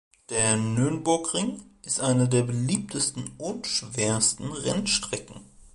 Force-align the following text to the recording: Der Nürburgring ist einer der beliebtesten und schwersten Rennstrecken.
Der 0.29 0.57
Nürburgring 0.57 1.61
ist 1.83 1.99
einer 1.99 2.25
der 2.25 2.41
beliebtesten 2.41 3.33
und 3.37 3.67
schwersten 3.67 4.51
Rennstrecken. 4.51 5.41